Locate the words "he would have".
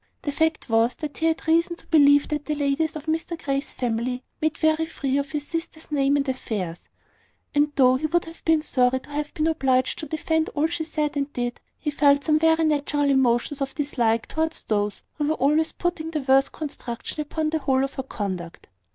7.97-8.43